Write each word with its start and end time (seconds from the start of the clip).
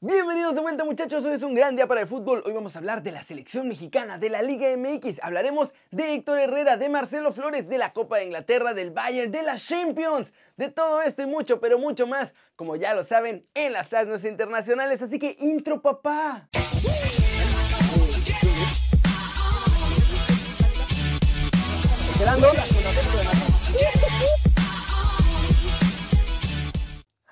Bienvenidos 0.00 0.54
de 0.54 0.60
vuelta 0.60 0.84
muchachos, 0.84 1.24
hoy 1.24 1.32
es 1.32 1.42
un 1.42 1.56
gran 1.56 1.74
día 1.74 1.88
para 1.88 2.02
el 2.02 2.06
fútbol. 2.06 2.40
Hoy 2.46 2.52
vamos 2.52 2.76
a 2.76 2.78
hablar 2.78 3.02
de 3.02 3.10
la 3.10 3.24
selección 3.24 3.66
mexicana, 3.66 4.16
de 4.16 4.30
la 4.30 4.42
Liga 4.42 4.68
MX. 4.76 5.18
Hablaremos 5.24 5.74
de 5.90 6.14
Héctor 6.14 6.38
Herrera, 6.38 6.76
de 6.76 6.88
Marcelo 6.88 7.32
Flores, 7.32 7.68
de 7.68 7.78
la 7.78 7.92
Copa 7.92 8.18
de 8.18 8.26
Inglaterra, 8.26 8.74
del 8.74 8.92
Bayern, 8.92 9.32
de 9.32 9.42
las 9.42 9.66
Champions, 9.66 10.32
de 10.56 10.70
todo 10.70 11.02
esto 11.02 11.22
y 11.22 11.26
mucho, 11.26 11.58
pero 11.58 11.80
mucho 11.80 12.06
más, 12.06 12.32
como 12.54 12.76
ya 12.76 12.94
lo 12.94 13.02
saben, 13.02 13.44
en 13.54 13.72
las 13.72 13.88
tasas 13.88 14.24
internacionales. 14.24 15.02
Así 15.02 15.18
que 15.18 15.36
intro 15.40 15.82
papá. 15.82 16.48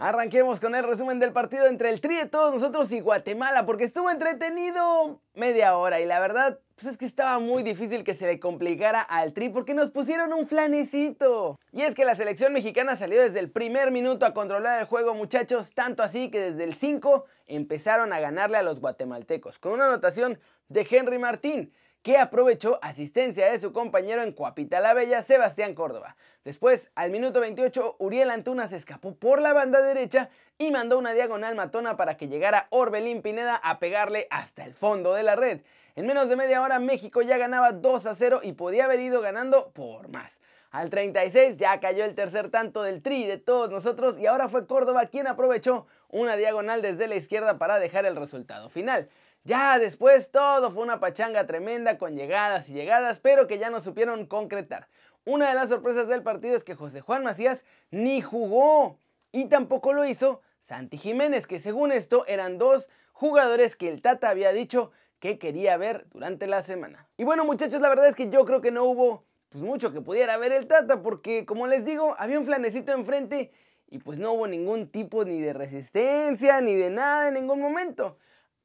Arranquemos 0.06 0.60
con 0.60 0.76
el 0.76 0.84
resumen 0.84 1.18
del 1.18 1.32
partido 1.32 1.66
entre 1.66 1.90
el 1.90 2.00
Tri 2.00 2.14
de 2.14 2.26
todos 2.26 2.54
nosotros 2.54 2.92
y 2.92 3.00
Guatemala, 3.00 3.66
porque 3.66 3.82
estuvo 3.82 4.08
entretenido 4.08 5.20
media 5.34 5.76
hora 5.76 6.00
y 6.00 6.06
la 6.06 6.20
verdad 6.20 6.60
pues 6.76 6.86
es 6.92 6.96
que 6.96 7.06
estaba 7.06 7.40
muy 7.40 7.64
difícil 7.64 8.04
que 8.04 8.14
se 8.14 8.24
le 8.24 8.38
complicara 8.38 9.02
al 9.02 9.32
Tri 9.32 9.48
porque 9.48 9.74
nos 9.74 9.90
pusieron 9.90 10.32
un 10.32 10.46
flanecito. 10.46 11.58
Y 11.72 11.82
es 11.82 11.96
que 11.96 12.04
la 12.04 12.14
selección 12.14 12.52
mexicana 12.52 12.94
salió 12.94 13.20
desde 13.20 13.40
el 13.40 13.50
primer 13.50 13.90
minuto 13.90 14.26
a 14.26 14.32
controlar 14.32 14.78
el 14.78 14.86
juego 14.86 15.12
muchachos, 15.12 15.74
tanto 15.74 16.04
así 16.04 16.30
que 16.30 16.52
desde 16.52 16.62
el 16.62 16.74
5 16.74 17.24
empezaron 17.48 18.12
a 18.12 18.20
ganarle 18.20 18.58
a 18.58 18.62
los 18.62 18.78
guatemaltecos, 18.78 19.58
con 19.58 19.72
una 19.72 19.86
anotación 19.86 20.38
de 20.68 20.86
Henry 20.88 21.18
Martín 21.18 21.72
que 22.06 22.18
aprovechó 22.18 22.78
asistencia 22.82 23.50
de 23.50 23.58
su 23.58 23.72
compañero 23.72 24.22
en 24.22 24.30
Coapita 24.30 24.78
la 24.78 24.94
Bella, 24.94 25.24
Sebastián 25.24 25.74
Córdoba. 25.74 26.14
Después, 26.44 26.92
al 26.94 27.10
minuto 27.10 27.40
28, 27.40 27.96
Uriel 27.98 28.30
Antuna 28.30 28.68
se 28.68 28.76
escapó 28.76 29.16
por 29.16 29.40
la 29.42 29.52
banda 29.52 29.82
derecha 29.82 30.30
y 30.56 30.70
mandó 30.70 31.00
una 31.00 31.14
diagonal 31.14 31.56
matona 31.56 31.96
para 31.96 32.16
que 32.16 32.28
llegara 32.28 32.68
Orbelín 32.70 33.22
Pineda 33.22 33.56
a 33.56 33.80
pegarle 33.80 34.28
hasta 34.30 34.64
el 34.64 34.72
fondo 34.72 35.14
de 35.14 35.24
la 35.24 35.34
red. 35.34 35.62
En 35.96 36.06
menos 36.06 36.28
de 36.28 36.36
media 36.36 36.62
hora 36.62 36.78
México 36.78 37.22
ya 37.22 37.38
ganaba 37.38 37.72
2 37.72 38.06
a 38.06 38.14
0 38.14 38.38
y 38.44 38.52
podía 38.52 38.84
haber 38.84 39.00
ido 39.00 39.20
ganando 39.20 39.72
por 39.72 40.06
más. 40.08 40.38
Al 40.70 40.90
36 40.90 41.56
ya 41.56 41.80
cayó 41.80 42.04
el 42.04 42.14
tercer 42.14 42.50
tanto 42.50 42.84
del 42.84 43.02
tri 43.02 43.26
de 43.26 43.38
todos 43.38 43.68
nosotros 43.68 44.16
y 44.16 44.26
ahora 44.26 44.48
fue 44.48 44.68
Córdoba 44.68 45.06
quien 45.06 45.26
aprovechó 45.26 45.88
una 46.08 46.36
diagonal 46.36 46.82
desde 46.82 47.08
la 47.08 47.16
izquierda 47.16 47.58
para 47.58 47.80
dejar 47.80 48.06
el 48.06 48.14
resultado 48.14 48.68
final. 48.68 49.08
Ya 49.46 49.78
después 49.78 50.28
todo 50.32 50.72
fue 50.72 50.82
una 50.82 50.98
pachanga 50.98 51.46
tremenda 51.46 51.98
con 51.98 52.16
llegadas 52.16 52.68
y 52.68 52.72
llegadas, 52.72 53.20
pero 53.20 53.46
que 53.46 53.58
ya 53.58 53.70
no 53.70 53.80
supieron 53.80 54.26
concretar. 54.26 54.88
Una 55.24 55.48
de 55.48 55.54
las 55.54 55.68
sorpresas 55.68 56.08
del 56.08 56.24
partido 56.24 56.56
es 56.56 56.64
que 56.64 56.74
José 56.74 57.00
Juan 57.00 57.22
Macías 57.22 57.64
ni 57.92 58.20
jugó 58.20 58.98
y 59.30 59.44
tampoco 59.44 59.92
lo 59.92 60.04
hizo 60.04 60.42
Santi 60.62 60.98
Jiménez, 60.98 61.46
que 61.46 61.60
según 61.60 61.92
esto 61.92 62.26
eran 62.26 62.58
dos 62.58 62.88
jugadores 63.12 63.76
que 63.76 63.88
el 63.88 64.02
Tata 64.02 64.30
había 64.30 64.50
dicho 64.50 64.90
que 65.20 65.38
quería 65.38 65.76
ver 65.76 66.08
durante 66.10 66.48
la 66.48 66.62
semana. 66.62 67.06
Y 67.16 67.22
bueno 67.22 67.44
muchachos, 67.44 67.80
la 67.80 67.88
verdad 67.88 68.08
es 68.08 68.16
que 68.16 68.30
yo 68.30 68.44
creo 68.46 68.60
que 68.60 68.72
no 68.72 68.82
hubo 68.82 69.22
pues, 69.50 69.62
mucho 69.62 69.92
que 69.92 70.00
pudiera 70.00 70.36
ver 70.38 70.50
el 70.50 70.66
Tata, 70.66 71.02
porque 71.02 71.46
como 71.46 71.68
les 71.68 71.84
digo, 71.84 72.16
había 72.18 72.40
un 72.40 72.46
flanecito 72.46 72.90
enfrente 72.90 73.52
y 73.86 73.98
pues 73.98 74.18
no 74.18 74.32
hubo 74.32 74.48
ningún 74.48 74.88
tipo 74.88 75.24
ni 75.24 75.40
de 75.40 75.52
resistencia 75.52 76.60
ni 76.60 76.74
de 76.74 76.90
nada 76.90 77.28
en 77.28 77.34
ningún 77.34 77.60
momento. 77.60 78.18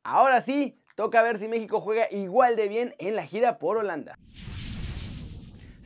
Ahora 0.04 0.42
sí, 0.42 0.80
toca 0.96 1.22
ver 1.22 1.38
si 1.38 1.48
México 1.48 1.80
juega 1.80 2.08
igual 2.12 2.56
de 2.56 2.68
bien 2.68 2.96
en 2.98 3.16
la 3.16 3.26
gira 3.26 3.60
por 3.60 3.78
Holanda. 3.78 4.18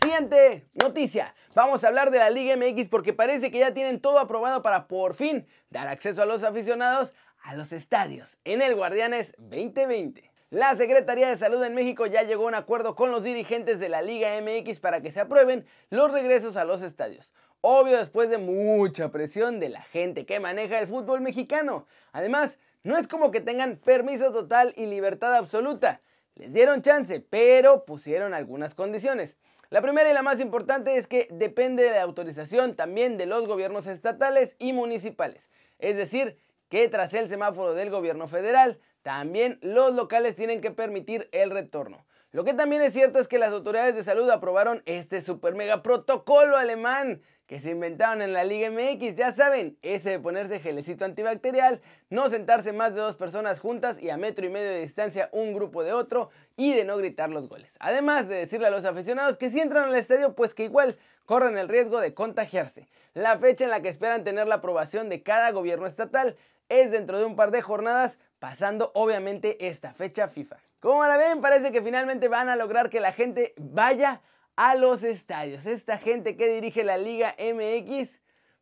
Siguiente 0.01 0.67
noticia. 0.81 1.33
Vamos 1.53 1.83
a 1.83 1.87
hablar 1.87 2.11
de 2.11 2.19
la 2.19 2.29
Liga 2.29 2.55
MX 2.55 2.87
porque 2.87 3.11
parece 3.11 3.51
que 3.51 3.59
ya 3.59 3.73
tienen 3.73 3.99
todo 3.99 4.19
aprobado 4.19 4.61
para 4.61 4.87
por 4.87 5.15
fin 5.15 5.47
dar 5.69 5.87
acceso 5.87 6.21
a 6.21 6.25
los 6.25 6.43
aficionados 6.43 7.13
a 7.41 7.55
los 7.55 7.71
estadios 7.71 8.37
en 8.43 8.61
el 8.61 8.75
Guardianes 8.75 9.35
2020. 9.37 10.31
La 10.51 10.75
Secretaría 10.77 11.27
de 11.27 11.37
Salud 11.37 11.63
en 11.63 11.75
México 11.75 12.05
ya 12.05 12.23
llegó 12.23 12.45
a 12.45 12.47
un 12.47 12.55
acuerdo 12.55 12.95
con 12.95 13.11
los 13.11 13.23
dirigentes 13.23 13.79
de 13.79 13.89
la 13.89 14.01
Liga 14.01 14.29
MX 14.39 14.79
para 14.79 15.01
que 15.01 15.11
se 15.11 15.19
aprueben 15.19 15.65
los 15.89 16.11
regresos 16.11 16.55
a 16.55 16.63
los 16.63 16.81
estadios. 16.81 17.31
Obvio 17.61 17.97
después 17.97 18.29
de 18.29 18.37
mucha 18.37 19.11
presión 19.11 19.59
de 19.59 19.69
la 19.69 19.81
gente 19.81 20.25
que 20.25 20.39
maneja 20.39 20.79
el 20.79 20.87
fútbol 20.87 21.21
mexicano. 21.21 21.87
Además, 22.13 22.59
no 22.85 22.99
es 22.99 23.07
como 23.07 23.31
que 23.31 23.41
tengan 23.41 23.77
permiso 23.77 24.31
total 24.31 24.71
y 24.77 24.85
libertad 24.85 25.35
absoluta. 25.35 26.01
Les 26.35 26.53
dieron 26.53 26.83
chance, 26.83 27.19
pero 27.19 27.83
pusieron 27.83 28.35
algunas 28.35 28.75
condiciones. 28.75 29.39
La 29.71 29.81
primera 29.81 30.11
y 30.11 30.13
la 30.13 30.21
más 30.21 30.39
importante 30.39 30.95
es 30.95 31.07
que 31.07 31.27
depende 31.31 31.81
de 31.81 31.89
la 31.89 32.03
autorización 32.03 32.75
también 32.75 33.17
de 33.17 33.25
los 33.25 33.47
gobiernos 33.47 33.87
estatales 33.87 34.55
y 34.59 34.73
municipales. 34.73 35.49
Es 35.79 35.97
decir, 35.97 36.37
que 36.69 36.87
tras 36.87 37.11
el 37.15 37.27
semáforo 37.27 37.73
del 37.73 37.89
gobierno 37.89 38.27
federal, 38.27 38.79
también 39.01 39.57
los 39.63 39.95
locales 39.95 40.35
tienen 40.35 40.61
que 40.61 40.69
permitir 40.69 41.27
el 41.31 41.49
retorno. 41.49 42.05
Lo 42.33 42.43
que 42.43 42.53
también 42.53 42.83
es 42.83 42.93
cierto 42.93 43.17
es 43.17 43.27
que 43.27 43.39
las 43.39 43.51
autoridades 43.51 43.95
de 43.95 44.03
salud 44.03 44.29
aprobaron 44.29 44.83
este 44.85 45.21
super 45.21 45.55
mega 45.55 45.81
protocolo 45.81 46.55
alemán 46.55 47.23
que 47.47 47.59
se 47.59 47.71
inventaron 47.71 48.21
en 48.21 48.33
la 48.33 48.43
Liga 48.43 48.71
MX, 48.71 49.15
ya 49.15 49.31
saben, 49.31 49.77
ese 49.81 50.11
de 50.11 50.19
ponerse 50.19 50.59
gelecito 50.59 51.05
antibacterial, 51.05 51.81
no 52.09 52.29
sentarse 52.29 52.73
más 52.73 52.95
de 52.95 53.01
dos 53.01 53.15
personas 53.15 53.59
juntas 53.59 54.01
y 54.01 54.09
a 54.09 54.17
metro 54.17 54.45
y 54.45 54.49
medio 54.49 54.69
de 54.69 54.81
distancia 54.81 55.29
un 55.31 55.53
grupo 55.53 55.83
de 55.83 55.93
otro 55.93 56.31
y 56.57 56.73
de 56.73 56.85
no 56.85 56.97
gritar 56.97 57.29
los 57.29 57.47
goles. 57.47 57.75
Además 57.79 58.27
de 58.27 58.35
decirle 58.35 58.67
a 58.67 58.71
los 58.71 58.85
aficionados 58.85 59.37
que 59.37 59.51
si 59.51 59.59
entran 59.59 59.89
al 59.89 59.95
estadio 59.95 60.33
pues 60.33 60.53
que 60.53 60.65
igual 60.65 60.97
corren 61.25 61.57
el 61.57 61.69
riesgo 61.69 61.99
de 61.99 62.13
contagiarse. 62.13 62.87
La 63.13 63.37
fecha 63.37 63.63
en 63.63 63.71
la 63.71 63.81
que 63.81 63.89
esperan 63.89 64.23
tener 64.23 64.47
la 64.47 64.55
aprobación 64.55 65.09
de 65.09 65.21
cada 65.21 65.51
gobierno 65.51 65.85
estatal 65.85 66.37
es 66.67 66.91
dentro 66.91 67.19
de 67.19 67.25
un 67.25 67.35
par 67.35 67.51
de 67.51 67.61
jornadas, 67.61 68.17
pasando 68.39 68.91
obviamente 68.95 69.67
esta 69.67 69.93
fecha 69.93 70.27
FIFA. 70.27 70.57
Como 70.79 71.05
la 71.05 71.17
ven, 71.17 71.41
parece 71.41 71.71
que 71.71 71.81
finalmente 71.81 72.27
van 72.27 72.49
a 72.49 72.55
lograr 72.55 72.89
que 72.89 72.99
la 72.99 73.11
gente 73.11 73.53
vaya 73.57 74.21
a 74.55 74.75
los 74.75 75.03
estadios. 75.03 75.65
Esta 75.65 75.97
gente 75.97 76.35
que 76.35 76.47
dirige 76.47 76.83
la 76.83 76.97
Liga 76.97 77.35
MX, 77.39 78.19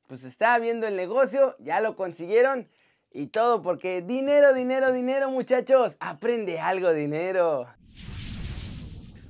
pues 0.07 0.23
está 0.23 0.57
viendo 0.59 0.87
el 0.87 0.95
negocio, 0.95 1.55
ya 1.59 1.81
lo 1.81 1.95
consiguieron 1.95 2.69
y 3.11 3.27
todo 3.27 3.61
porque 3.61 4.01
dinero, 4.01 4.53
dinero, 4.53 4.91
dinero 4.91 5.29
muchachos, 5.29 5.95
aprende 5.99 6.59
algo 6.59 6.91
dinero. 6.91 7.67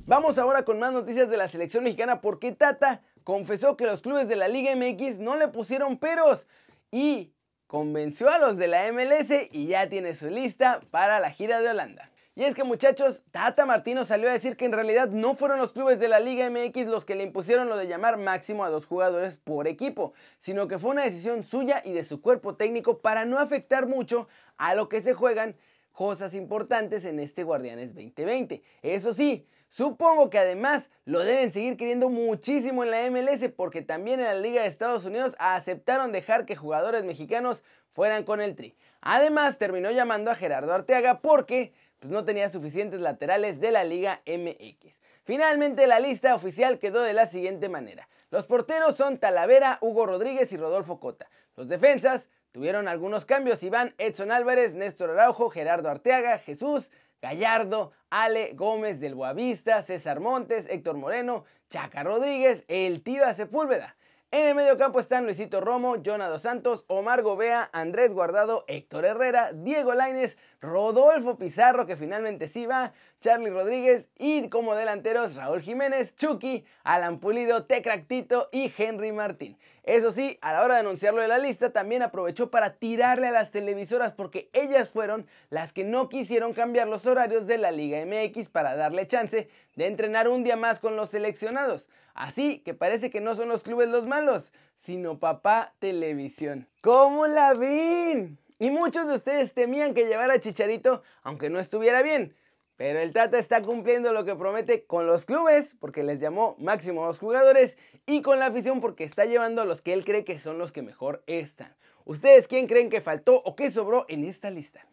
Vamos 0.06 0.38
ahora 0.38 0.63
con 0.63 0.79
más 0.79 0.91
noticias 0.91 1.29
de 1.29 1.38
la 1.38 1.47
selección 1.47 1.84
mexicana 1.84 2.22
porque 2.22 2.52
Tata 2.52 3.02
confesó 3.23 3.78
que 3.78 3.85
los 3.85 4.02
clubes 4.02 4.28
de 4.28 4.35
la 4.35 4.47
Liga 4.47 4.75
MX 4.75 5.19
no 5.19 5.38
le 5.38 5.47
pusieron 5.47 5.97
peros 5.97 6.46
y 6.91 7.34
convenció 7.68 8.29
a 8.29 8.38
los 8.38 8.57
de 8.57 8.68
la 8.68 8.91
MLS 8.91 9.50
y 9.52 9.68
ya 9.68 9.90
tiene 9.90 10.16
su 10.16 10.29
lista 10.29 10.81
para 10.91 11.19
la 11.19 11.31
gira 11.31 11.62
de 11.62 11.69
Holanda. 11.69 12.09
Y 12.36 12.44
es 12.44 12.56
que 12.56 12.64
muchachos, 12.64 13.22
Tata 13.30 13.64
Martino 13.66 14.06
salió 14.06 14.28
a 14.28 14.34
decir 14.34 14.58
que 14.58 14.66
en 14.66 14.72
realidad 14.72 15.10
no 15.10 15.36
fueron 15.36 15.60
los 15.60 15.72
clubes 15.72 16.00
de 16.00 16.08
la 16.08 16.20
Liga 16.20 16.50
MX 16.50 16.88
los 16.88 17.06
que 17.06 17.14
le 17.14 17.24
impusieron 17.24 17.70
lo 17.70 17.78
de 17.78 17.88
llamar 17.88 18.18
máximo 18.18 18.64
a 18.64 18.72
dos 18.72 18.88
jugadores 18.88 19.38
por 19.38 19.68
equipo, 19.68 20.14
sino 20.40 20.68
que 20.68 20.80
fue 20.80 20.92
una 20.92 21.04
decisión 21.04 21.44
suya 21.44 21.84
y 21.86 21.92
de 21.92 22.04
su 22.04 22.22
cuerpo 22.22 22.56
técnico 22.56 23.00
para 23.00 23.26
no 23.26 23.38
afectar 23.38 23.86
mucho 23.86 24.28
a 24.58 24.74
lo 24.74 24.90
que 24.90 25.04
se 25.04 25.14
juegan 25.14 25.56
cosas 25.92 26.34
importantes 26.34 27.06
en 27.06 27.20
este 27.20 27.44
Guardianes 27.44 27.94
2020. 27.94 28.64
Eso 28.82 29.14
sí, 29.14 29.46
Supongo 29.74 30.30
que 30.30 30.38
además 30.38 30.92
lo 31.04 31.22
deben 31.22 31.52
seguir 31.52 31.78
queriendo 31.78 32.10
muchísimo 32.10 32.84
en 32.84 32.92
la 32.92 33.10
MLS 33.10 33.52
porque 33.56 33.82
también 33.82 34.20
en 34.20 34.28
la 34.28 34.36
Liga 34.36 34.62
de 34.62 34.68
Estados 34.68 35.04
Unidos 35.04 35.36
aceptaron 35.40 36.12
dejar 36.12 36.46
que 36.46 36.56
jugadores 36.56 37.04
mexicanos 37.04 37.64
fueran 37.92 38.24
con 38.24 38.40
el 38.40 38.56
Tri. 38.56 38.76
Además 39.02 39.58
terminó 39.58 39.90
llamando 39.90 40.30
a 40.30 40.36
Gerardo 40.36 40.76
Arteaga 40.76 41.22
porque 41.22 41.74
pues 42.03 42.12
no 42.12 42.25
tenía 42.25 42.50
suficientes 42.50 43.00
laterales 43.00 43.62
de 43.62 43.72
la 43.72 43.86
Liga 43.86 44.22
MX. 44.25 44.94
Finalmente 45.24 45.88
la 45.88 46.02
lista 46.02 46.36
oficial 46.36 46.78
quedó 46.78 47.02
de 47.02 47.14
la 47.14 47.28
siguiente 47.28 47.69
manera. 47.69 48.09
Los 48.30 48.46
porteros 48.46 48.97
son 48.97 49.19
Talavera, 49.19 49.78
Hugo 49.80 50.06
Rodríguez 50.06 50.52
y 50.52 50.58
Rodolfo 50.58 51.00
Cota. 51.00 51.30
Los 51.56 51.69
defensas 51.69 52.30
tuvieron 52.52 52.90
algunos 52.90 53.25
cambios 53.25 53.64
Iván 53.64 53.96
Edson 53.97 54.34
Álvarez, 54.34 54.74
Néstor 54.74 55.12
Araujo, 55.12 55.50
Gerardo 55.50 55.90
Arteaga, 55.90 56.40
Jesús, 56.40 56.91
Gallardo, 57.22 57.94
Ale 58.09 58.52
Gómez 58.53 59.00
del 59.00 59.16
Boavista, 59.16 59.82
César 59.84 60.20
Montes, 60.20 60.67
Héctor 60.70 60.97
Moreno, 60.97 61.46
Chaca 61.70 62.03
Rodríguez, 62.03 62.66
el 62.67 63.02
Tiva 63.02 63.34
Sepúlveda. 63.34 63.96
En 64.34 64.47
el 64.47 64.56
medio 64.56 64.80
campo 64.80 65.00
están 65.00 65.26
Luisito 65.26 65.62
Romo, 65.62 65.97
Jonado 66.03 66.40
Santos, 66.40 66.85
Omar 66.88 67.22
Gobea, 67.22 67.70
Andrés 67.72 68.16
Guardado, 68.16 68.66
Héctor 68.68 69.06
Herrera, 69.06 69.52
Diego 69.53 69.94
Laines, 69.94 70.40
Rodolfo 70.59 71.38
Pizarro, 71.38 71.85
que 71.85 71.97
finalmente 71.97 72.47
sí 72.47 72.66
va, 72.66 72.94
Charlie 73.23 73.52
Rodríguez 73.52 74.09
y 74.20 74.49
como 74.49 74.75
delanteros 74.75 75.35
Raúl 75.35 75.61
Jiménez, 75.61 76.14
Chucky, 76.17 76.66
Alan 76.84 77.22
Pulido, 77.22 77.64
Tecractito 77.64 78.49
y 78.52 78.70
Henry 78.78 79.14
Martín. 79.14 79.58
Eso 79.84 80.11
sí, 80.11 80.37
a 80.41 80.52
la 80.52 80.61
hora 80.61 80.73
de 80.73 80.81
anunciarlo 80.81 81.22
de 81.22 81.29
la 81.29 81.37
lista 81.37 81.72
también 81.72 82.02
aprovechó 82.02 82.52
para 82.52 82.73
tirarle 82.73 83.28
a 83.28 83.31
las 83.31 83.49
televisoras 83.52 84.11
porque 84.11 84.49
ellas 84.52 84.90
fueron 84.90 85.25
las 85.49 85.72
que 85.72 85.85
no 85.85 86.09
quisieron 86.09 86.52
cambiar 86.52 86.90
los 86.90 87.05
horarios 87.05 87.47
de 87.47 87.58
la 87.58 87.72
Liga 87.72 88.05
MX 88.05 88.49
para 88.49 88.75
darle 88.75 89.08
chance 89.08 89.47
de 89.78 89.87
entrenar 89.87 90.28
un 90.28 90.43
día 90.43 90.58
más 90.58 90.81
con 90.81 90.97
los 90.97 91.09
seleccionados. 91.09 91.87
Así 92.16 92.59
que 92.59 92.73
parece 92.73 93.09
que 93.09 93.22
no 93.22 93.37
son 93.37 93.47
los 93.47 93.64
clubes 93.64 93.87
los 93.87 94.05
malos, 94.05 94.52
sino 94.76 95.17
papá 95.17 95.73
televisión. 95.79 96.67
¿Cómo 96.81 97.26
la 97.28 97.53
ven? 97.53 98.37
Y 98.59 98.69
muchos 98.69 99.08
de 99.08 99.16
ustedes 99.16 99.53
temían 99.53 99.93
que 99.93 100.08
llevara 100.08 100.34
a 100.34 100.41
Chicharito 100.41 101.03
aunque 101.23 101.49
no 101.49 101.59
estuviera 101.59 102.02
bien. 102.02 102.35
Pero 102.84 103.00
el 103.00 103.14
Tata 103.14 103.38
está 103.38 103.62
cumpliendo 103.62 104.12
lo 104.12 104.26
que 104.26 104.35
promete 104.35 104.84
con 104.84 105.08
los 105.08 105.26
clubes, 105.26 105.74
porque 105.80 106.03
les 106.03 106.20
llamó 106.20 106.58
máximo 106.59 107.06
a 107.06 107.08
los 107.08 107.18
jugadores, 107.18 107.78
y 108.06 108.22
con 108.22 108.40
la 108.40 108.47
afición 108.47 108.82
porque 108.82 109.06
está 109.06 109.24
llevando 109.24 109.62
a 109.62 109.66
los 109.66 109.82
que 109.82 109.94
él 109.94 110.03
cree 110.03 110.26
que 110.26 110.38
son 110.38 110.58
los 110.58 110.74
que 110.74 110.82
mejor 110.82 111.24
están. 111.26 111.74
¿Ustedes 112.03 112.46
quién 112.50 112.68
creen 112.68 112.90
que 112.90 113.00
faltó 113.00 113.41
o 113.41 113.56
qué 113.56 113.72
sobró 113.72 114.06
en 114.09 114.26
esta 114.26 114.52
lista? 114.52 114.85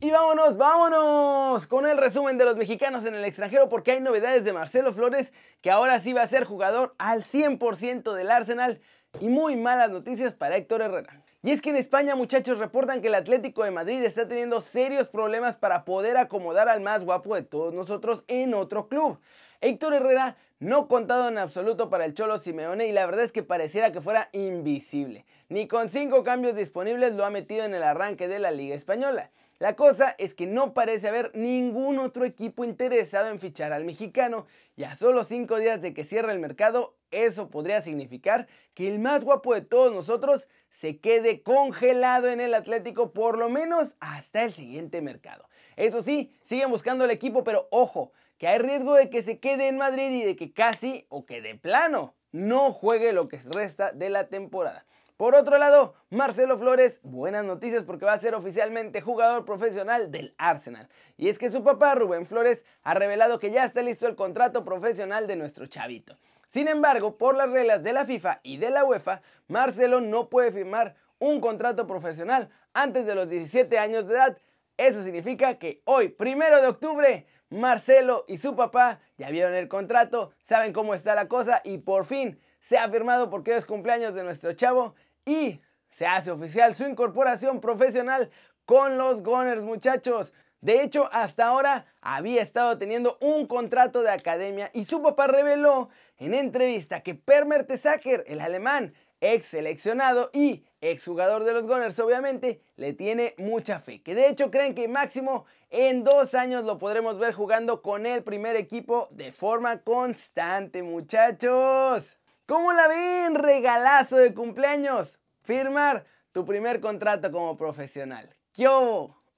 Y 0.00 0.10
vámonos, 0.10 0.56
vámonos 0.56 1.68
con 1.68 1.86
el 1.86 1.96
resumen 1.96 2.36
de 2.36 2.46
los 2.46 2.56
mexicanos 2.56 3.04
en 3.04 3.14
el 3.14 3.24
extranjero 3.24 3.68
porque 3.68 3.92
hay 3.92 4.00
novedades 4.00 4.42
de 4.42 4.52
Marcelo 4.52 4.92
Flores 4.92 5.32
que 5.60 5.70
ahora 5.70 6.00
sí 6.00 6.12
va 6.12 6.22
a 6.22 6.28
ser 6.28 6.42
jugador 6.42 6.96
al 6.98 7.22
100% 7.22 8.12
del 8.12 8.28
Arsenal 8.32 8.80
y 9.20 9.28
muy 9.28 9.54
malas 9.54 9.92
noticias 9.92 10.34
para 10.34 10.56
Héctor 10.56 10.82
Herrera. 10.82 11.22
Y 11.44 11.50
es 11.50 11.60
que 11.60 11.70
en 11.70 11.76
España 11.76 12.14
muchachos 12.14 12.58
reportan 12.58 13.02
que 13.02 13.08
el 13.08 13.16
Atlético 13.16 13.64
de 13.64 13.72
Madrid 13.72 14.04
está 14.04 14.28
teniendo 14.28 14.60
serios 14.60 15.08
problemas 15.08 15.56
para 15.56 15.84
poder 15.84 16.16
acomodar 16.16 16.68
al 16.68 16.80
más 16.80 17.04
guapo 17.04 17.34
de 17.34 17.42
todos 17.42 17.74
nosotros 17.74 18.22
en 18.28 18.54
otro 18.54 18.86
club. 18.86 19.18
Héctor 19.60 19.94
Herrera 19.94 20.36
no 20.60 20.86
contado 20.86 21.26
en 21.26 21.38
absoluto 21.38 21.90
para 21.90 22.04
el 22.04 22.14
Cholo 22.14 22.38
Simeone 22.38 22.86
y 22.86 22.92
la 22.92 23.06
verdad 23.06 23.24
es 23.24 23.32
que 23.32 23.42
pareciera 23.42 23.90
que 23.90 24.00
fuera 24.00 24.28
invisible. 24.30 25.24
Ni 25.48 25.66
con 25.66 25.90
cinco 25.90 26.22
cambios 26.22 26.54
disponibles 26.54 27.14
lo 27.14 27.24
ha 27.24 27.30
metido 27.30 27.64
en 27.64 27.74
el 27.74 27.82
arranque 27.82 28.28
de 28.28 28.38
la 28.38 28.52
Liga 28.52 28.76
Española. 28.76 29.32
La 29.58 29.74
cosa 29.74 30.14
es 30.18 30.34
que 30.34 30.46
no 30.46 30.74
parece 30.74 31.08
haber 31.08 31.32
ningún 31.34 31.98
otro 31.98 32.24
equipo 32.24 32.64
interesado 32.64 33.30
en 33.30 33.40
fichar 33.40 33.72
al 33.72 33.84
mexicano 33.84 34.46
y 34.76 34.84
a 34.84 34.94
solo 34.94 35.24
cinco 35.24 35.58
días 35.58 35.82
de 35.82 35.92
que 35.92 36.04
cierre 36.04 36.32
el 36.32 36.38
mercado, 36.38 36.94
eso 37.10 37.48
podría 37.48 37.80
significar 37.80 38.46
que 38.74 38.88
el 38.88 38.98
más 38.98 39.24
guapo 39.24 39.54
de 39.54 39.62
todos 39.62 39.92
nosotros 39.92 40.48
se 40.72 40.98
quede 40.98 41.42
congelado 41.42 42.28
en 42.28 42.40
el 42.40 42.54
Atlético 42.54 43.12
por 43.12 43.38
lo 43.38 43.48
menos 43.48 43.94
hasta 44.00 44.42
el 44.42 44.52
siguiente 44.52 45.00
mercado. 45.00 45.48
Eso 45.76 46.02
sí, 46.02 46.34
siguen 46.44 46.70
buscando 46.70 47.04
el 47.04 47.10
equipo, 47.10 47.44
pero 47.44 47.68
ojo, 47.70 48.12
que 48.38 48.48
hay 48.48 48.58
riesgo 48.58 48.94
de 48.94 49.08
que 49.08 49.22
se 49.22 49.38
quede 49.38 49.68
en 49.68 49.78
Madrid 49.78 50.10
y 50.10 50.24
de 50.24 50.36
que 50.36 50.52
casi 50.52 51.06
o 51.08 51.26
que 51.26 51.40
de 51.40 51.54
plano 51.54 52.14
no 52.32 52.72
juegue 52.72 53.12
lo 53.12 53.28
que 53.28 53.38
resta 53.54 53.92
de 53.92 54.10
la 54.10 54.28
temporada. 54.28 54.84
Por 55.16 55.36
otro 55.36 55.56
lado, 55.58 55.94
Marcelo 56.10 56.58
Flores, 56.58 56.98
buenas 57.04 57.44
noticias 57.44 57.84
porque 57.84 58.04
va 58.04 58.14
a 58.14 58.18
ser 58.18 58.34
oficialmente 58.34 59.00
jugador 59.00 59.44
profesional 59.44 60.10
del 60.10 60.34
Arsenal. 60.36 60.88
Y 61.16 61.28
es 61.28 61.38
que 61.38 61.50
su 61.50 61.62
papá, 61.62 61.94
Rubén 61.94 62.26
Flores, 62.26 62.64
ha 62.82 62.94
revelado 62.94 63.38
que 63.38 63.52
ya 63.52 63.64
está 63.64 63.82
listo 63.82 64.08
el 64.08 64.16
contrato 64.16 64.64
profesional 64.64 65.28
de 65.28 65.36
nuestro 65.36 65.66
chavito. 65.66 66.16
Sin 66.52 66.68
embargo, 66.68 67.16
por 67.16 67.34
las 67.34 67.50
reglas 67.50 67.82
de 67.82 67.94
la 67.94 68.04
FIFA 68.04 68.40
y 68.42 68.58
de 68.58 68.70
la 68.70 68.84
UEFA, 68.84 69.22
Marcelo 69.48 70.02
no 70.02 70.28
puede 70.28 70.52
firmar 70.52 70.94
un 71.18 71.40
contrato 71.40 71.86
profesional 71.86 72.50
antes 72.74 73.06
de 73.06 73.14
los 73.14 73.30
17 73.30 73.78
años 73.78 74.06
de 74.06 74.14
edad. 74.14 74.38
Eso 74.76 75.02
significa 75.02 75.54
que 75.54 75.80
hoy, 75.86 76.08
primero 76.08 76.60
de 76.60 76.68
octubre, 76.68 77.26
Marcelo 77.48 78.26
y 78.28 78.36
su 78.36 78.54
papá 78.54 79.00
ya 79.16 79.30
vieron 79.30 79.54
el 79.54 79.68
contrato, 79.68 80.32
saben 80.42 80.74
cómo 80.74 80.92
está 80.92 81.14
la 81.14 81.26
cosa 81.26 81.62
y 81.64 81.78
por 81.78 82.04
fin 82.04 82.38
se 82.60 82.76
ha 82.76 82.88
firmado 82.90 83.30
porque 83.30 83.56
es 83.56 83.64
cumpleaños 83.64 84.14
de 84.14 84.22
nuestro 84.22 84.52
chavo 84.52 84.94
y 85.24 85.62
se 85.90 86.06
hace 86.06 86.30
oficial 86.30 86.74
su 86.74 86.84
incorporación 86.84 87.62
profesional 87.62 88.30
con 88.66 88.98
los 88.98 89.22
Gunners 89.22 89.62
muchachos. 89.62 90.34
De 90.62 90.84
hecho, 90.84 91.08
hasta 91.12 91.46
ahora 91.46 91.86
había 92.00 92.40
estado 92.40 92.78
teniendo 92.78 93.18
un 93.20 93.46
contrato 93.46 94.02
de 94.02 94.10
academia 94.10 94.70
y 94.72 94.84
su 94.84 95.02
papá 95.02 95.26
reveló 95.26 95.90
en 96.18 96.34
entrevista 96.34 97.02
que 97.02 97.16
Per 97.16 97.46
Mertesacker, 97.46 98.22
el 98.28 98.40
alemán, 98.40 98.94
ex 99.20 99.46
seleccionado 99.46 100.30
y 100.32 100.64
ex 100.80 101.04
jugador 101.04 101.42
de 101.42 101.52
los 101.52 101.66
Gunners, 101.66 101.98
obviamente, 101.98 102.62
le 102.76 102.92
tiene 102.92 103.34
mucha 103.38 103.80
fe. 103.80 104.02
Que 104.02 104.14
de 104.14 104.28
hecho 104.28 104.52
creen 104.52 104.76
que 104.76 104.86
máximo 104.86 105.46
en 105.70 106.04
dos 106.04 106.32
años 106.34 106.64
lo 106.64 106.78
podremos 106.78 107.18
ver 107.18 107.34
jugando 107.34 107.82
con 107.82 108.06
el 108.06 108.22
primer 108.22 108.54
equipo 108.54 109.08
de 109.10 109.32
forma 109.32 109.82
constante, 109.82 110.84
muchachos. 110.84 112.18
¿Cómo 112.46 112.72
la 112.72 112.86
ven? 112.86 113.34
Regalazo 113.34 114.16
de 114.16 114.32
cumpleaños. 114.32 115.18
Firmar 115.42 116.04
tu 116.30 116.44
primer 116.44 116.80
contrato 116.80 117.32
como 117.32 117.56
profesional. 117.56 118.30
¡Qué 118.52 118.68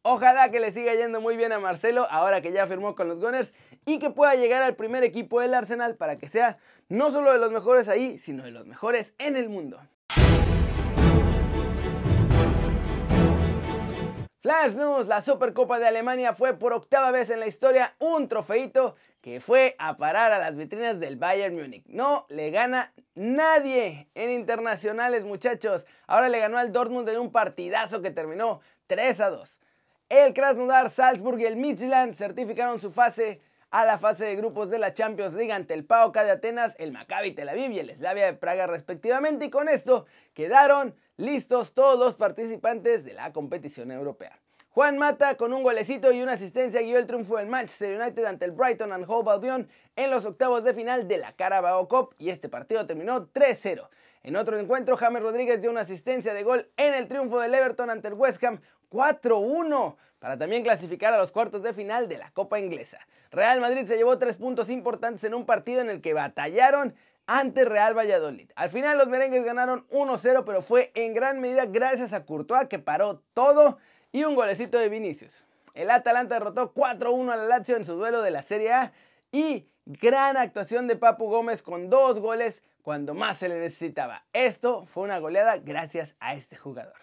Ojalá 0.06 0.50
que 0.50 0.60
le 0.60 0.70
siga 0.70 0.94
yendo 0.94 1.22
muy 1.22 1.38
bien 1.38 1.50
a 1.52 1.58
Marcelo 1.58 2.06
ahora 2.10 2.42
que 2.42 2.52
ya 2.52 2.66
firmó 2.66 2.94
con 2.94 3.08
los 3.08 3.20
Gunners 3.20 3.54
y 3.86 3.98
que 3.98 4.10
pueda 4.10 4.34
llegar 4.34 4.62
al 4.62 4.76
primer 4.76 5.02
equipo 5.02 5.40
del 5.40 5.54
Arsenal 5.54 5.96
para 5.96 6.18
que 6.18 6.28
sea 6.28 6.58
no 6.90 7.10
solo 7.10 7.32
de 7.32 7.38
los 7.38 7.50
mejores 7.50 7.88
ahí, 7.88 8.18
sino 8.18 8.44
de 8.44 8.50
los 8.50 8.66
mejores 8.66 9.14
en 9.16 9.34
el 9.34 9.48
mundo. 9.48 9.80
Flash 14.42 14.74
News, 14.74 15.08
la 15.08 15.22
Supercopa 15.22 15.78
de 15.78 15.88
Alemania 15.88 16.34
fue 16.34 16.52
por 16.52 16.74
octava 16.74 17.10
vez 17.10 17.30
en 17.30 17.40
la 17.40 17.46
historia 17.46 17.94
un 17.98 18.28
trofeito 18.28 18.96
que 19.22 19.40
fue 19.40 19.74
a 19.78 19.96
parar 19.96 20.34
a 20.34 20.38
las 20.38 20.54
vitrinas 20.54 21.00
del 21.00 21.16
Bayern 21.16 21.56
Múnich. 21.56 21.86
No 21.86 22.26
le 22.28 22.50
gana 22.50 22.92
nadie 23.14 24.10
en 24.14 24.28
internacionales, 24.28 25.24
muchachos. 25.24 25.86
Ahora 26.06 26.28
le 26.28 26.40
ganó 26.40 26.58
al 26.58 26.72
Dortmund 26.72 27.08
en 27.08 27.20
un 27.20 27.32
partidazo 27.32 28.02
que 28.02 28.10
terminó 28.10 28.60
3 28.86 29.20
a 29.20 29.30
2. 29.30 29.58
El 30.10 30.34
Krasnodar, 30.34 30.90
Salzburg 30.90 31.40
y 31.40 31.46
el 31.46 31.56
Midland 31.56 32.14
certificaron 32.14 32.78
su 32.78 32.90
fase 32.90 33.38
a 33.70 33.86
la 33.86 33.98
fase 33.98 34.26
de 34.26 34.36
grupos 34.36 34.68
de 34.68 34.78
la 34.78 34.92
Champions 34.92 35.32
League 35.32 35.50
ante 35.50 35.72
el 35.72 35.86
PAOK 35.86 36.14
de 36.14 36.30
Atenas, 36.30 36.74
el 36.78 36.92
Maccabi 36.92 37.32
Tel 37.32 37.48
Aviv 37.48 37.70
y 37.72 37.78
el 37.78 37.96
Slavia 37.96 38.26
de 38.26 38.34
Praga 38.34 38.66
respectivamente 38.66 39.46
y 39.46 39.50
con 39.50 39.68
esto 39.68 40.04
quedaron 40.34 40.94
listos 41.16 41.72
todos 41.72 41.98
los 41.98 42.16
participantes 42.16 43.02
de 43.04 43.14
la 43.14 43.32
competición 43.32 43.90
europea. 43.90 44.38
Juan 44.68 44.98
Mata 44.98 45.36
con 45.36 45.54
un 45.54 45.62
golecito 45.62 46.12
y 46.12 46.20
una 46.20 46.32
asistencia 46.32 46.82
guió 46.82 46.98
el 46.98 47.06
triunfo 47.06 47.38
del 47.38 47.46
Manchester 47.46 47.98
United 47.98 48.24
ante 48.26 48.44
el 48.44 48.52
Brighton 48.52 48.92
and 48.92 49.06
Hove 49.08 49.30
Albion 49.30 49.68
en 49.96 50.10
los 50.10 50.26
octavos 50.26 50.64
de 50.64 50.74
final 50.74 51.08
de 51.08 51.16
la 51.16 51.32
Carabao 51.32 51.88
Cup 51.88 52.14
y 52.18 52.28
este 52.28 52.50
partido 52.50 52.86
terminó 52.86 53.28
3-0. 53.28 53.88
En 54.24 54.36
otro 54.36 54.58
encuentro, 54.58 54.96
James 54.96 55.22
Rodríguez 55.22 55.60
dio 55.60 55.70
una 55.70 55.82
asistencia 55.82 56.32
de 56.32 56.42
gol 56.42 56.70
en 56.78 56.94
el 56.94 57.08
triunfo 57.08 57.40
del 57.40 57.54
Everton 57.54 57.90
ante 57.90 58.08
el 58.08 58.14
West 58.14 58.42
Ham 58.42 58.58
4-1 58.90 59.96
para 60.18 60.38
también 60.38 60.62
clasificar 60.62 61.12
a 61.12 61.18
los 61.18 61.30
cuartos 61.30 61.62
de 61.62 61.74
final 61.74 62.08
de 62.08 62.16
la 62.16 62.30
Copa 62.30 62.58
Inglesa. 62.58 63.06
Real 63.30 63.60
Madrid 63.60 63.86
se 63.86 63.98
llevó 63.98 64.16
tres 64.16 64.38
puntos 64.38 64.70
importantes 64.70 65.24
en 65.24 65.34
un 65.34 65.44
partido 65.44 65.82
en 65.82 65.90
el 65.90 66.00
que 66.00 66.14
batallaron 66.14 66.94
ante 67.26 67.66
Real 67.66 67.94
Valladolid. 67.94 68.50
Al 68.56 68.70
final 68.70 68.96
los 68.96 69.08
merengues 69.08 69.44
ganaron 69.44 69.86
1-0, 69.90 70.44
pero 70.46 70.62
fue 70.62 70.90
en 70.94 71.12
gran 71.12 71.38
medida 71.38 71.66
gracias 71.66 72.14
a 72.14 72.24
Courtois 72.24 72.66
que 72.66 72.78
paró 72.78 73.20
todo 73.34 73.76
y 74.10 74.24
un 74.24 74.36
golecito 74.36 74.78
de 74.78 74.88
Vinicius. 74.88 75.44
El 75.74 75.90
Atalanta 75.90 76.36
derrotó 76.36 76.72
4-1 76.72 77.30
al 77.30 77.46
Lazio 77.50 77.76
en 77.76 77.84
su 77.84 77.92
duelo 77.96 78.22
de 78.22 78.30
la 78.30 78.40
Serie 78.40 78.72
A 78.72 78.92
y 79.34 79.68
gran 79.84 80.36
actuación 80.36 80.86
de 80.86 80.94
Papu 80.94 81.28
Gómez 81.28 81.60
con 81.60 81.90
dos 81.90 82.20
goles 82.20 82.62
cuando 82.82 83.14
más 83.14 83.38
se 83.38 83.48
le 83.48 83.58
necesitaba. 83.58 84.24
Esto 84.32 84.86
fue 84.86 85.02
una 85.02 85.18
goleada 85.18 85.58
gracias 85.58 86.14
a 86.20 86.34
este 86.34 86.56
jugador. 86.56 86.94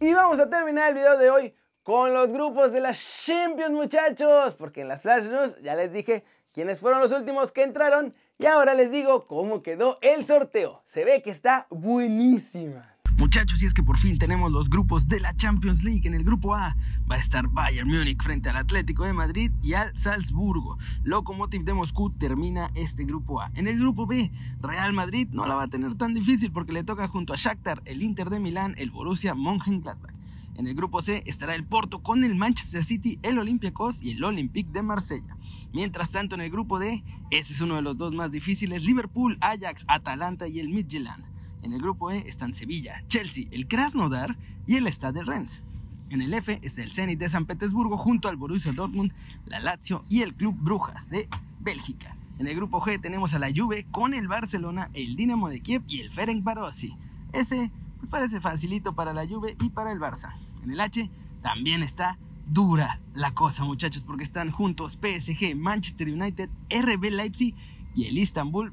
Y 0.00 0.14
vamos 0.14 0.40
a 0.40 0.48
terminar 0.48 0.88
el 0.88 0.94
video 0.94 1.18
de 1.18 1.28
hoy 1.28 1.54
con 1.82 2.14
los 2.14 2.32
grupos 2.32 2.72
de 2.72 2.80
las 2.80 2.98
Champions 3.26 3.72
muchachos, 3.72 4.54
porque 4.54 4.80
en 4.80 4.88
las 4.88 5.02
Flash 5.02 5.24
News 5.24 5.60
ya 5.60 5.74
les 5.74 5.92
dije 5.92 6.24
quiénes 6.52 6.80
fueron 6.80 7.02
los 7.02 7.12
últimos 7.12 7.52
que 7.52 7.62
entraron 7.62 8.14
y 8.38 8.46
ahora 8.46 8.72
les 8.72 8.90
digo 8.90 9.26
cómo 9.26 9.62
quedó 9.62 9.98
el 10.00 10.26
sorteo. 10.26 10.84
Se 10.86 11.04
ve 11.04 11.20
que 11.20 11.30
está 11.30 11.66
buenísima. 11.68 12.95
Muchachos, 13.18 13.62
y 13.62 13.66
es 13.66 13.72
que 13.72 13.82
por 13.82 13.96
fin 13.96 14.18
tenemos 14.18 14.52
los 14.52 14.68
grupos 14.68 15.08
de 15.08 15.20
la 15.20 15.34
Champions 15.34 15.82
League. 15.82 16.06
En 16.06 16.12
el 16.12 16.22
grupo 16.22 16.54
A 16.54 16.76
va 17.10 17.14
a 17.14 17.18
estar 17.18 17.48
Bayern 17.48 17.88
Múnich 17.88 18.22
frente 18.22 18.50
al 18.50 18.56
Atlético 18.56 19.04
de 19.04 19.14
Madrid 19.14 19.50
y 19.62 19.72
al 19.72 19.96
Salzburgo. 19.96 20.76
Lokomotiv 21.02 21.64
de 21.64 21.72
Moscú 21.72 22.10
termina 22.10 22.70
este 22.74 23.04
grupo 23.04 23.40
A. 23.40 23.50
En 23.54 23.68
el 23.68 23.78
grupo 23.78 24.06
B, 24.06 24.30
Real 24.60 24.92
Madrid 24.92 25.28
no 25.32 25.46
la 25.46 25.54
va 25.54 25.62
a 25.62 25.68
tener 25.68 25.94
tan 25.94 26.12
difícil 26.12 26.52
porque 26.52 26.74
le 26.74 26.84
toca 26.84 27.08
junto 27.08 27.32
a 27.32 27.36
Shakhtar, 27.36 27.80
el 27.86 28.02
Inter 28.02 28.28
de 28.28 28.38
Milán, 28.38 28.74
el 28.76 28.90
Borussia 28.90 29.34
Mönchengladbach. 29.34 30.12
En 30.56 30.66
el 30.66 30.74
grupo 30.74 31.00
C 31.00 31.22
estará 31.24 31.54
el 31.54 31.64
Porto 31.64 32.02
con 32.02 32.22
el 32.22 32.34
Manchester 32.34 32.84
City, 32.84 33.18
el 33.22 33.38
Olympiacos 33.38 34.02
y 34.02 34.10
el 34.10 34.24
Olympique 34.24 34.72
de 34.72 34.82
Marsella. 34.82 35.38
Mientras 35.72 36.10
tanto, 36.10 36.34
en 36.34 36.42
el 36.42 36.50
grupo 36.50 36.78
D, 36.78 37.02
ese 37.30 37.54
es 37.54 37.62
uno 37.62 37.76
de 37.76 37.82
los 37.82 37.96
dos 37.96 38.12
más 38.12 38.30
difíciles, 38.30 38.84
Liverpool, 38.84 39.38
Ajax, 39.40 39.86
Atalanta 39.88 40.48
y 40.48 40.60
el 40.60 40.68
Midtjylland. 40.68 41.35
En 41.66 41.72
el 41.72 41.82
grupo 41.82 42.12
E 42.12 42.18
están 42.28 42.54
Sevilla, 42.54 43.02
Chelsea, 43.08 43.48
el 43.50 43.66
Krasnodar 43.66 44.38
y 44.68 44.76
el 44.76 44.86
Stade 44.86 45.24
Rennes. 45.24 45.64
En 46.10 46.22
el 46.22 46.32
F 46.32 46.60
está 46.62 46.84
el 46.84 46.92
Zenit 46.92 47.18
de 47.18 47.28
San 47.28 47.44
Petersburgo 47.44 47.98
junto 47.98 48.28
al 48.28 48.36
Borussia 48.36 48.72
Dortmund, 48.72 49.12
la 49.46 49.58
Lazio 49.58 50.04
y 50.08 50.22
el 50.22 50.36
Club 50.36 50.54
Brujas 50.56 51.10
de 51.10 51.28
Bélgica. 51.58 52.16
En 52.38 52.46
el 52.46 52.54
grupo 52.54 52.80
G 52.80 53.00
tenemos 53.00 53.34
a 53.34 53.40
la 53.40 53.48
Juve 53.52 53.84
con 53.90 54.14
el 54.14 54.28
Barcelona, 54.28 54.90
el 54.94 55.16
Dinamo 55.16 55.48
de 55.48 55.58
Kiev 55.58 55.82
y 55.88 55.98
el 55.98 56.12
Ferenc 56.12 56.44
Barossi. 56.44 56.96
Ese 57.32 57.72
pues 57.98 58.10
parece 58.10 58.40
facilito 58.40 58.94
para 58.94 59.12
la 59.12 59.26
Juve 59.26 59.56
y 59.60 59.70
para 59.70 59.90
el 59.90 59.98
Barça. 59.98 60.36
En 60.62 60.70
el 60.70 60.80
H 60.80 61.10
también 61.42 61.82
está 61.82 62.16
dura 62.46 63.00
la 63.12 63.34
cosa, 63.34 63.64
muchachos, 63.64 64.04
porque 64.04 64.22
están 64.22 64.52
juntos 64.52 65.00
PSG, 65.02 65.56
Manchester 65.56 66.10
United, 66.10 66.48
RB 66.70 67.10
Leipzig 67.10 67.56
y 67.96 68.04
el 68.04 68.18
Istanbul 68.18 68.72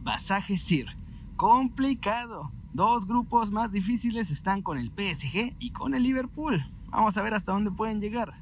Sir. 0.60 0.96
Complicado. 1.36 2.52
Dos 2.74 3.08
grupos 3.08 3.52
más 3.52 3.72
difíciles 3.72 4.32
están 4.32 4.62
con 4.62 4.78
el 4.78 4.88
PSG 4.90 5.56
y 5.60 5.72
con 5.72 5.94
el 5.94 6.04
Liverpool. 6.04 6.60
Vamos 6.90 7.16
a 7.18 7.22
ver 7.22 7.34
hasta 7.34 7.52
dónde 7.52 7.72
pueden 7.72 8.02
llegar. 8.02 8.34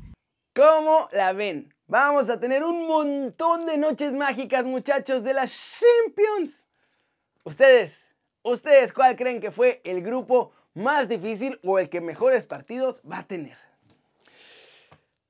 ¿Cómo 0.55 1.09
la 1.11 1.33
ven? 1.33 1.73
Vamos 1.87 2.29
a 2.29 2.39
tener 2.39 2.63
un 2.63 2.87
montón 2.87 3.65
de 3.65 3.77
noches 3.77 4.13
mágicas, 4.13 4.65
muchachos, 4.65 5.23
de 5.23 5.33
las 5.33 5.79
Champions. 5.79 6.65
Ustedes, 7.43 7.93
ustedes, 8.43 8.93
¿cuál 8.93 9.15
creen 9.15 9.41
que 9.41 9.51
fue 9.51 9.81
el 9.83 10.01
grupo 10.01 10.51
más 10.73 11.09
difícil 11.09 11.59
o 11.63 11.79
el 11.79 11.89
que 11.89 12.01
mejores 12.01 12.45
partidos 12.45 13.01
va 13.09 13.19
a 13.19 13.23
tener? 13.23 13.70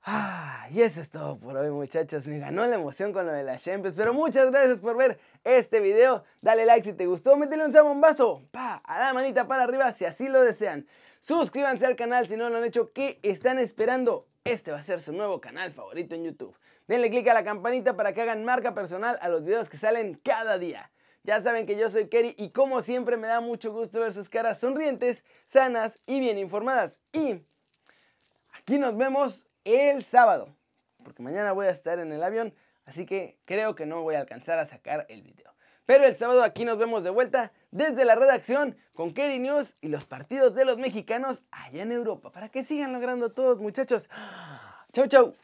Ah, 0.03 0.67
y 0.71 0.81
eso 0.81 0.99
es 1.01 1.09
todo 1.09 1.37
por 1.37 1.55
hoy, 1.57 1.69
muchachos. 1.69 2.25
Me 2.27 2.39
ganó 2.39 2.65
la 2.65 2.75
emoción 2.75 3.13
con 3.13 3.25
lo 3.25 3.31
de 3.31 3.43
las 3.43 3.63
Champions. 3.63 3.95
Pero 3.95 4.13
muchas 4.13 4.51
gracias 4.51 4.79
por 4.79 4.97
ver 4.97 5.19
este 5.43 5.79
video. 5.79 6.23
Dale 6.41 6.65
like 6.65 6.83
si 6.83 6.93
te 6.93 7.05
gustó. 7.05 7.37
Métele 7.37 7.65
un 7.65 7.73
zambombazo. 7.73 8.43
Pa, 8.51 8.81
a 8.83 8.99
la 8.99 9.13
manita 9.13 9.47
para 9.47 9.63
arriba 9.63 9.91
si 9.93 10.05
así 10.05 10.27
lo 10.27 10.41
desean. 10.41 10.87
Suscríbanse 11.21 11.85
al 11.85 11.95
canal 11.95 12.27
si 12.27 12.35
no 12.35 12.49
lo 12.49 12.57
han 12.57 12.63
hecho. 12.63 12.91
¿Qué 12.93 13.19
están 13.21 13.59
esperando? 13.59 14.27
este 14.43 14.71
va 14.71 14.79
a 14.79 14.83
ser 14.83 15.01
su 15.01 15.13
nuevo 15.13 15.39
canal 15.39 15.71
favorito 15.71 16.15
en 16.15 16.23
YouTube. 16.23 16.55
Denle 16.87 17.09
click 17.09 17.27
a 17.27 17.33
la 17.33 17.43
campanita 17.43 17.95
para 17.95 18.13
que 18.13 18.21
hagan 18.21 18.43
marca 18.43 18.73
personal 18.73 19.17
a 19.21 19.29
los 19.29 19.43
videos 19.43 19.69
que 19.69 19.77
salen 19.77 20.19
cada 20.23 20.57
día. 20.57 20.91
Ya 21.23 21.39
saben 21.41 21.67
que 21.67 21.77
yo 21.77 21.89
soy 21.89 22.09
Kerry 22.09 22.33
y 22.37 22.49
como 22.49 22.81
siempre 22.81 23.17
me 23.17 23.27
da 23.27 23.39
mucho 23.39 23.71
gusto 23.71 23.99
ver 23.99 24.13
sus 24.13 24.29
caras 24.29 24.59
sonrientes, 24.59 25.23
sanas 25.45 25.99
y 26.07 26.19
bien 26.19 26.39
informadas. 26.39 26.99
Y 27.13 27.43
aquí 28.53 28.79
nos 28.79 28.97
vemos 28.97 29.45
el 29.63 30.03
sábado, 30.03 30.55
porque 31.03 31.23
mañana 31.23 31.51
voy 31.51 31.67
a 31.67 31.71
estar 31.71 31.99
en 31.99 32.11
el 32.11 32.23
avión, 32.23 32.53
así 32.85 33.05
que 33.05 33.39
creo 33.45 33.75
que 33.75 33.85
no 33.85 34.01
voy 34.01 34.15
a 34.15 34.19
alcanzar 34.19 34.59
a 34.59 34.65
sacar 34.65 35.05
el 35.09 35.21
video. 35.21 35.53
Pero 35.85 36.05
el 36.05 36.15
sábado 36.15 36.43
aquí 36.43 36.63
nos 36.63 36.77
vemos 36.77 37.03
de 37.03 37.09
vuelta 37.09 37.51
desde 37.71 38.05
la 38.05 38.15
redacción 38.15 38.77
con 38.93 39.13
Kerry 39.13 39.39
News 39.39 39.75
y 39.81 39.89
los 39.89 40.05
partidos 40.05 40.55
de 40.55 40.65
los 40.65 40.77
mexicanos 40.77 41.43
allá 41.51 41.83
en 41.83 41.91
Europa, 41.91 42.31
para 42.31 42.49
que 42.49 42.63
sigan 42.63 42.93
logrando 42.93 43.31
todos 43.31 43.59
muchachos. 43.59 44.09
Chau, 44.93 45.07
chau. 45.07 45.35